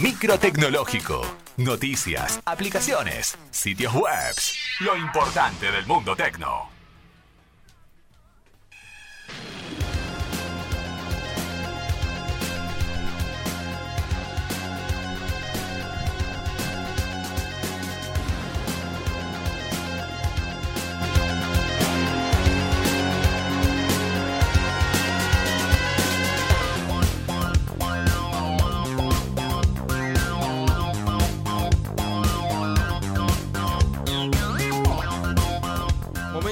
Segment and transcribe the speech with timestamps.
[0.00, 1.22] Microtecnológico.
[1.56, 4.32] Noticias, aplicaciones, sitios web.
[4.78, 6.77] Lo importante del mundo tecno.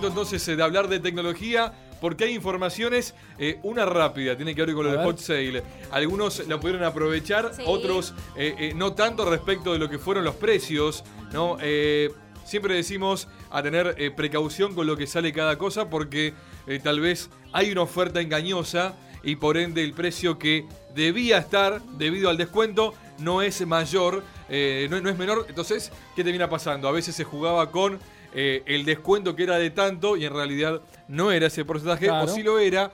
[0.00, 4.64] Momento entonces eh, de hablar de tecnología porque hay informaciones, eh, una rápida, tiene que
[4.64, 5.06] ver con lo A de ver.
[5.06, 5.62] Hot Sale.
[5.90, 7.62] Algunos la pudieron aprovechar, Sí.
[7.66, 11.04] otros eh, eh, no tanto respecto de lo que fueron los precios,
[11.34, 11.58] ¿no?
[11.60, 12.10] Eh,
[12.46, 16.32] siempre decimos a tener eh, precaución con lo que sale cada cosa porque
[16.66, 20.64] eh, tal vez hay una oferta engañosa y por ende el precio que
[20.94, 25.44] debía estar debido al descuento no es mayor, eh, no, no es menor.
[25.50, 26.88] Entonces, ¿qué termina pasando?
[26.88, 27.98] A veces se jugaba con
[28.34, 32.24] eh, el descuento que era de tanto y en realidad no era ese porcentaje, Claro.
[32.24, 32.92] o si lo era,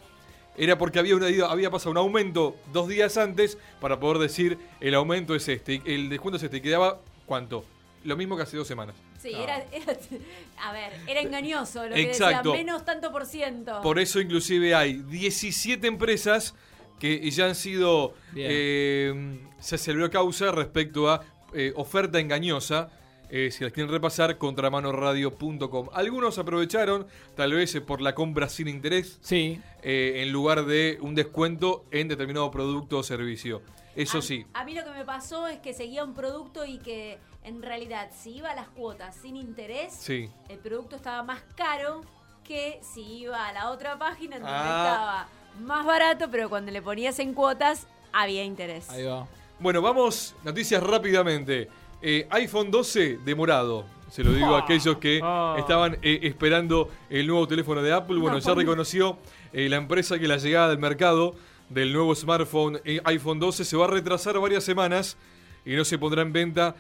[0.56, 4.94] era porque había, una, había pasado un aumento dos días antes para poder decir el
[4.94, 7.64] aumento es este, y el descuento es este, y quedaba ¿cuánto?
[8.04, 8.94] Lo mismo que hace dos semanas.
[9.20, 9.96] Sí, era, era-
[10.62, 12.52] A ver, era engañoso lo que Exacto.
[12.52, 13.80] decía, menos tanto por ciento.
[13.82, 16.54] Por eso inclusive hay 17 empresas
[17.00, 18.14] que ya han sido...
[18.36, 22.90] Eh, se celebró causa respecto a eh, oferta engañosa.
[23.30, 25.88] Eh, si las quieren repasar, contramanoradio.com.
[25.92, 29.60] Algunos aprovecharon, tal vez eh, por la compra sin interés, Sí.
[29.82, 33.62] eh, en lugar de un descuento en determinado producto o servicio.
[33.94, 34.44] Eso a, sí.
[34.54, 38.10] A mí lo que me pasó es que seguía un producto y que en realidad
[38.16, 40.28] si iba a las cuotas sin interés, Sí.
[40.48, 42.02] el producto estaba más caro
[42.44, 44.84] que si iba a la otra página donde Ah.
[44.84, 45.28] estaba
[45.66, 48.88] más barato, pero cuando le ponías en cuotas había interés.
[48.90, 49.26] Ahí va.
[49.58, 51.68] Bueno, vamos, noticias rápidamente.
[52.02, 53.84] Eh, iPhone 12 demorado.
[54.10, 55.56] Se lo digo a aquellos que Ah.
[55.58, 58.18] estaban eh, esperando el nuevo teléfono de Apple.
[58.18, 59.18] Bueno, No, ya reconoció
[59.52, 61.34] eh, la empresa que la llegada del mercado
[61.68, 65.16] del nuevo smartphone iPhone 12 se va a retrasar varias semanas
[65.64, 66.76] y no se pondrá en venta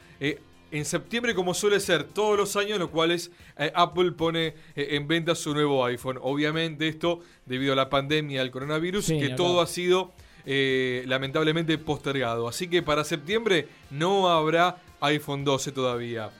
[0.70, 4.88] en septiembre como suele ser todos los años en los cuales eh, Apple pone eh,
[4.90, 6.18] en venta su nuevo iPhone.
[6.22, 9.36] Obviamente esto debido a la pandemia del coronavirus, Sí, que acá.
[9.36, 10.12] todo ha sido
[10.44, 12.46] eh, lamentablemente postergado.
[12.46, 16.30] Así que para septiembre no habrá iPhone 12 todavía.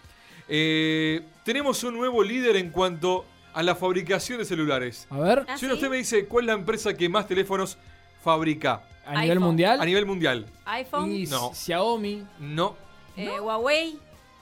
[0.49, 5.07] Eh, tenemos un nuevo líder en cuanto a la fabricación de celulares.
[5.11, 5.79] A ver, ¿Ah, Si uno sí?
[5.79, 7.79] usted me dice cuál es la empresa que más teléfonos
[8.23, 9.81] fabrica a nivel mundial.
[9.81, 11.53] a nivel mundial, iPhone, y No.
[11.55, 12.25] Xiaomi.
[12.41, 12.77] no.
[13.17, 13.99] eh, Huawei,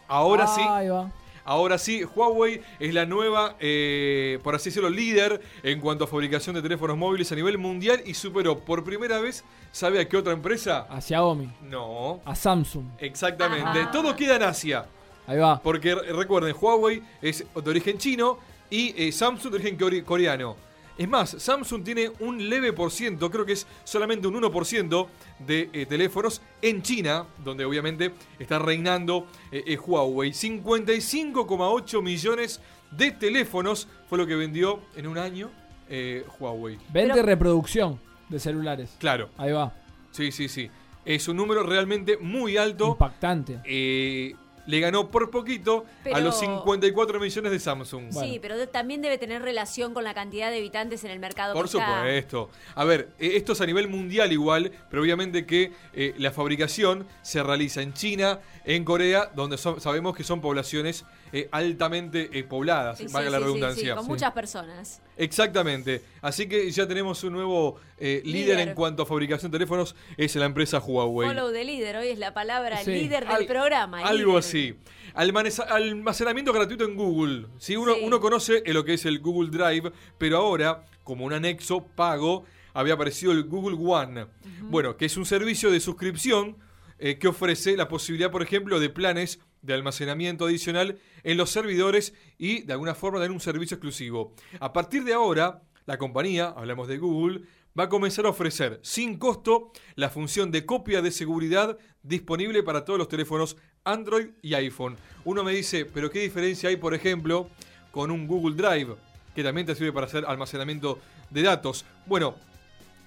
[0.09, 1.11] Ahora sí, Ahí va.
[1.44, 6.55] Ahora sí, Huawei es la nueva, eh, por así decirlo, líder en cuanto a fabricación
[6.55, 10.32] de teléfonos móviles a nivel mundial y superó por primera vez, ¿sabe a qué otra
[10.32, 10.87] empresa?
[10.91, 11.50] A Xiaomi.
[11.62, 12.84] No, A Samsung.
[12.99, 13.81] exactamente.
[13.81, 13.91] Ajá.
[13.91, 14.87] Todo queda en Asia.
[15.27, 15.60] Ahí va.
[15.62, 18.38] Porque re- recuerden, Huawei es de origen chino
[18.71, 20.56] y eh, Samsung de origen core- coreano.
[20.97, 25.06] Es más, Samsung tiene un leve por ciento, creo que es solamente un 1%
[25.41, 30.31] de eh, teléfonos en China, donde obviamente está reinando eh, eh, Huawei.
[30.31, 32.60] 55,8 millones
[32.93, 35.50] de teléfonos fue lo que vendió en un año
[35.88, 36.78] eh, Huawei.
[36.94, 38.94] Y reproducción de celulares.
[38.99, 39.75] Claro, Ahí va.
[40.12, 40.71] sí, sí, sí.
[41.05, 42.88] Es un número realmente muy alto.
[42.88, 43.61] Impactante.
[43.65, 44.34] Eh,
[44.67, 48.11] le ganó por poquito a los 54 millones de Samsung.
[48.13, 48.33] Bueno.
[48.33, 51.53] sí, pero también debe tener relación con la cantidad de habitantes en el mercado.
[51.55, 51.97] Por que está.
[51.99, 52.51] supuesto.
[52.75, 57.07] A ver, eh, esto es a nivel mundial igual, pero obviamente que eh, la fabricación
[57.23, 62.45] se realiza en China, en Corea, donde son- sabemos que son poblaciones eh, altamente eh,
[62.45, 63.89] pobladas, Sí, valga la sí, sí, redundancia.
[63.91, 64.11] sí, con Sí.
[64.11, 65.03] muchas personas.
[65.17, 66.03] Exactamente.
[66.23, 68.57] Así que ya tenemos un nuevo eh, líder.
[68.57, 68.69] Líder.
[68.69, 71.29] en cuanto a fabricación de teléfonos, es la empresa Huawei.
[71.29, 72.91] Follow the leader, hoy es la palabra Sí.
[72.93, 74.01] líder del Al- programa.
[74.01, 74.39] Algo líder.
[74.39, 74.75] así.
[75.15, 77.47] Almaneza- almacenamiento gratuito en Google.
[77.59, 78.01] Si uno, Sí.
[78.03, 82.95] uno conoce lo que es el Google Drive, pero ahora, como un anexo pago, había
[82.95, 84.27] aparecido el Google One.
[84.63, 86.57] Bueno, que es un servicio de suscripción
[86.99, 92.14] eh, que ofrece la posibilidad, por ejemplo, de planes de almacenamiento adicional en los servidores
[92.38, 94.34] y de alguna forma dar un servicio exclusivo.
[94.61, 97.43] A partir de ahora, la compañía, hablamos de Google,
[97.78, 102.84] va a comenzar a ofrecer sin costo la función de copia de seguridad disponible para
[102.84, 104.96] todos los teléfonos Android y iPhone.
[105.25, 107.49] Uno me dice, pero ¿qué diferencia hay, por ejemplo,
[107.90, 108.94] con un Google Drive,
[109.34, 110.99] que también te sirve para hacer almacenamiento
[111.31, 111.84] de datos?
[112.06, 112.37] Bueno,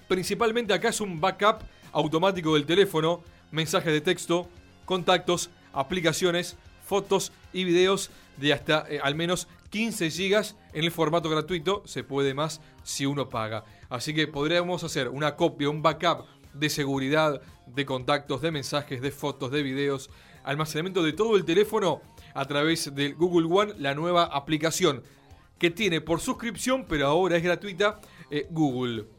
[0.08, 1.62] principalmente acá es un backup
[1.92, 4.48] automático del teléfono, mensajes de texto,
[4.84, 11.28] contactos, aplicaciones, fotos y videos de hasta eh, al menos 15 gigas en el formato
[11.28, 11.82] gratuito.
[11.84, 13.64] Se puede más si uno paga.
[13.88, 19.10] Así que podríamos hacer una copia, un backup de seguridad, de contactos, de mensajes, de
[19.10, 20.10] fotos, de videos,
[20.44, 22.00] almacenamiento de todo el teléfono
[22.34, 25.02] a través del Google One, la nueva aplicación
[25.58, 28.00] que tiene por suscripción, pero ahora es gratuita,
[28.30, 29.17] eh, Google.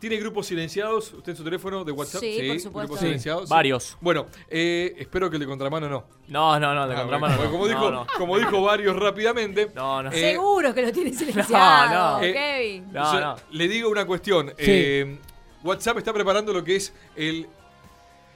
[0.00, 2.20] ¿Tiene grupos silenciados usted en su teléfono de WhatsApp?
[2.20, 2.78] Sí, por supuesto.
[2.80, 3.04] grupos Sí.
[3.06, 3.48] silenciados.
[3.48, 3.96] Varios.
[4.00, 6.04] Bueno, eh, espero que el de contramano no.
[6.28, 7.50] No, no, no, de Ah, contramano bueno, no.
[7.52, 8.06] Como, dijo, no, no.
[8.16, 9.70] como dijo varios rápidamente.
[9.74, 10.10] No, no.
[10.12, 12.24] eh, Seguro que lo tiene silenciado, no.
[12.24, 12.92] Eh, Kevin.
[12.92, 13.36] No, yo no.
[13.50, 14.52] Le digo una cuestión.
[14.56, 15.18] eh,
[15.64, 17.48] WhatsApp está preparando lo que es el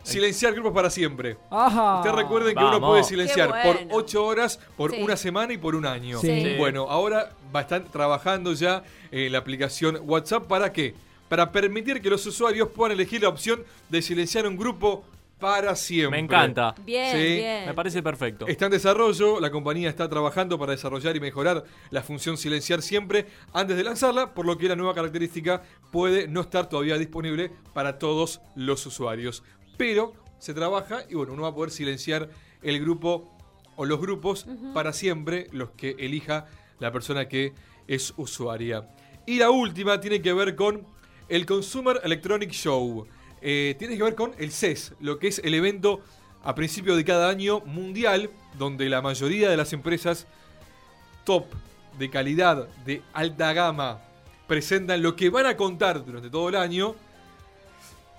[0.02, 1.36] silenciar grupos para siempre.
[1.50, 1.98] Ajá.
[1.98, 2.78] Ustedes recuerden que Vamos.
[2.78, 3.88] uno puede Qué silenciar bueno.
[3.88, 5.00] por 8 horas, por Sí.
[5.02, 6.18] una semana y por un año.
[6.18, 6.26] Sí.
[6.44, 6.54] Sí.
[6.58, 8.82] Bueno, ahora va a estar trabajando ya
[9.12, 10.48] en la aplicación WhatsApp.
[10.48, 10.94] ¿Para qué?
[11.32, 15.02] Para permitir que los usuarios puedan elegir la opción de silenciar un grupo
[15.40, 16.18] para siempre.
[16.20, 16.74] Me encanta.
[16.84, 17.36] Bien, Sí.
[17.36, 17.64] bien.
[17.68, 18.46] Me parece perfecto.
[18.46, 23.28] Está en desarrollo, la compañía está trabajando para desarrollar y mejorar la función silenciar siempre
[23.54, 27.98] antes de lanzarla, por lo que la nueva característica puede no estar todavía disponible para
[27.98, 29.42] todos los usuarios.
[29.78, 32.28] Pero se trabaja y bueno, uno va a poder silenciar
[32.60, 33.34] el grupo
[33.76, 36.44] o los grupos para siempre, los que elija
[36.78, 37.54] la persona que
[37.88, 38.86] es usuaria.
[39.24, 40.91] Y la última tiene que ver con
[41.32, 43.06] el Consumer Electronic Show.
[43.40, 46.02] Eh, tiene que ver con el CES, lo que es el evento
[46.44, 50.26] a principio de cada año mundial, donde la mayoría de las empresas
[51.24, 51.46] top,
[51.98, 54.02] de calidad, de alta gama,
[54.46, 56.96] presentan lo que van a contar durante todo el año,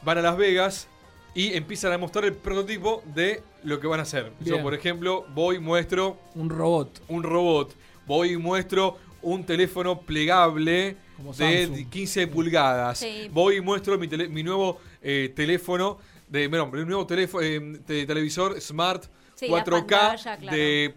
[0.01, 0.87] van a Las Vegas
[1.35, 4.31] y empiezan a mostrar el prototipo de lo que van a hacer.
[4.39, 6.99] Yo, por ejemplo, voy y muestro Un robot.
[7.09, 7.75] un robot,
[8.07, 10.95] voy y muestro un teléfono plegable
[11.37, 11.89] de Samsung.
[11.89, 12.99] 15 pulgadas.
[12.99, 13.29] Sí.
[13.31, 15.97] Voy y muestro mi, tele- mi nuevo eh, teléfono,
[16.27, 19.05] de, bueno, mi nuevo teléfono, eh, de televisor Smart
[19.35, 20.57] Sí, la 4K pantalla, claro.
[20.57, 20.93] de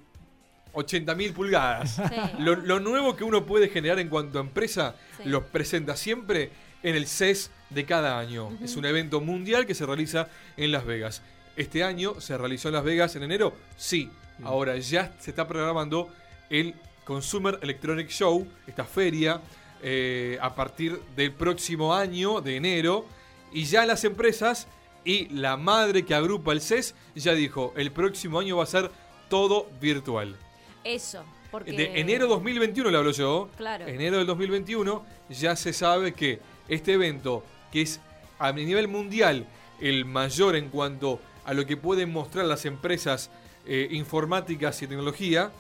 [0.75, 1.95] 80.000 pulgadas.
[1.97, 2.03] Sí.
[2.41, 5.23] Lo, lo nuevo que uno puede generar en cuanto a empresa, Sí.
[5.29, 6.51] lo presenta siempre
[6.83, 8.51] en el CES de cada año.
[8.63, 11.23] Es un evento mundial que se realiza en Las Vegas.
[11.57, 14.11] Este año se realizó en Las Vegas en enero, sí.
[14.45, 16.11] Ahora ya se está programando
[16.51, 16.75] el
[17.07, 19.41] Consumer Electronic Show, esta feria,
[19.81, 23.07] eh, a partir del próximo año, de enero.
[23.53, 24.67] Y ya las empresas
[25.05, 28.91] y la madre que agrupa el CES ya dijo, el próximo año va a ser
[29.29, 30.37] todo virtual.
[30.83, 31.25] Eso.
[31.53, 31.71] Porque...
[31.71, 33.51] De enero 2021 le hablo yo.
[33.57, 33.87] Claro.
[33.87, 38.01] Enero del 2021 ya se sabe que este evento, que es
[38.41, 39.47] a nivel mundial
[39.81, 43.31] el mayor en cuanto a lo que pueden mostrar las empresas
[43.65, 45.53] eh, informáticas y tecnología,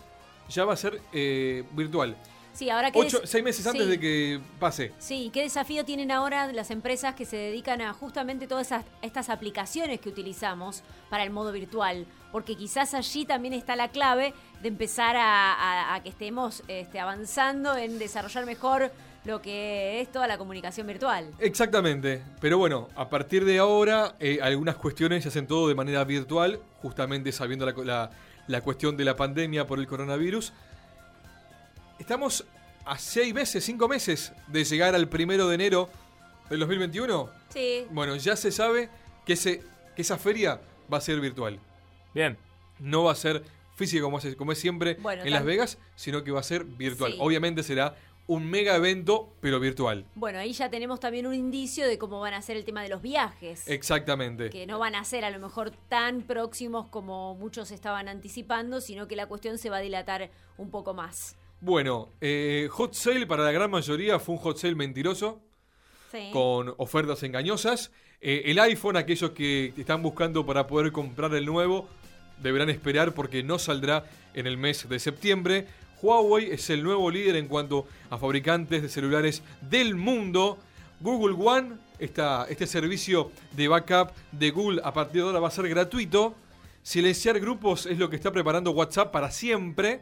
[0.48, 2.16] ya va a ser eh, virtual.
[2.52, 3.90] Sí, ahora que Ocho, seis meses antes sí.
[3.90, 4.93] de que pase.
[4.98, 9.28] Sí, ¿qué desafío tienen ahora las empresas que se dedican a justamente todas esas, estas
[9.28, 12.06] aplicaciones que utilizamos para el modo virtual?
[12.32, 14.32] Porque quizás allí también está la clave
[14.62, 18.90] de empezar a, a- a que estemos este, avanzando en desarrollar mejor
[19.26, 21.31] lo que es toda la comunicación virtual.
[21.40, 26.04] Exactamente, pero bueno, a partir de ahora eh, algunas cuestiones se hacen todo de manera
[26.04, 28.10] virtual, justamente sabiendo la, la-
[28.46, 30.52] la cuestión de la pandemia por el coronavirus.
[31.98, 32.44] Estamos
[32.84, 35.90] a seis meses, cinco meses de llegar al primero de enero
[36.48, 37.31] del 2021.
[37.52, 38.88] Sí, Bueno, ya se sabe
[39.25, 39.62] que, ese,
[39.94, 40.60] que esa feria
[40.93, 41.58] va a ser virtual.
[42.14, 42.37] Bien.
[42.78, 43.43] No va a ser
[43.75, 46.64] física como es, como es siempre Bueno, en Las Vegas, sino que va a ser
[46.64, 47.12] virtual.
[47.12, 47.19] Sí.
[47.20, 47.96] Obviamente será
[48.28, 50.05] un mega evento, pero virtual.
[50.17, 52.88] bueno, ahí ya tenemos también un indicio de cómo van a ser el tema de
[52.88, 53.69] los viajes.
[53.69, 54.50] Exactamente.
[54.50, 59.06] que no van a ser a lo mejor tan próximos como muchos estaban anticipando, sino
[59.06, 61.37] que la cuestión se va a dilatar un poco más.
[61.61, 65.40] Bueno, eh, hot sale para la gran mayoría fue un hot sale mentiroso,
[66.11, 66.30] Sí.
[66.33, 67.90] con ofertas engañosas.
[68.21, 71.88] Eh, el iPhone, aquellos que están buscando para poder comprar el nuevo,
[72.42, 74.04] deberán esperar porque no saldrá
[74.35, 75.66] en el mes de septiembre.
[76.02, 80.58] Huawei es el nuevo líder en cuanto a fabricantes de celulares del mundo.
[81.00, 85.50] Google One, esta, este servicio de backup de Google a partir de ahora va a
[85.50, 86.34] ser gratuito.
[86.82, 90.00] Silenciar grupos es lo que está preparando WhatsApp para siempre.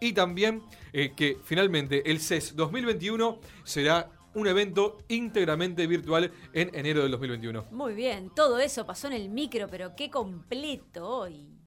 [0.00, 7.02] Y también eh, que finalmente el CES 2021 será un evento íntegramente virtual en enero
[7.02, 7.66] del 2021.
[7.70, 11.53] Muy bien, todo eso pasó en el micro, pero qué completo hoy.